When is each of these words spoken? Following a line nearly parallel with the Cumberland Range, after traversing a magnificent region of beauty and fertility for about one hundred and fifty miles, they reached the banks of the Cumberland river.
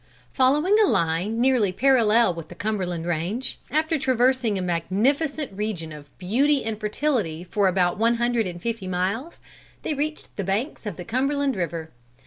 Following 0.33 0.77
a 0.83 0.87
line 0.87 1.39
nearly 1.39 1.71
parallel 1.71 2.33
with 2.33 2.49
the 2.49 2.55
Cumberland 2.55 3.05
Range, 3.05 3.59
after 3.69 3.99
traversing 3.99 4.57
a 4.57 4.61
magnificent 4.63 5.53
region 5.55 5.93
of 5.93 6.09
beauty 6.17 6.65
and 6.65 6.79
fertility 6.79 7.43
for 7.43 7.67
about 7.67 7.99
one 7.99 8.15
hundred 8.15 8.47
and 8.47 8.59
fifty 8.59 8.87
miles, 8.87 9.37
they 9.83 9.93
reached 9.93 10.35
the 10.37 10.43
banks 10.43 10.87
of 10.87 10.95
the 10.97 11.05
Cumberland 11.05 11.55
river. 11.55 11.91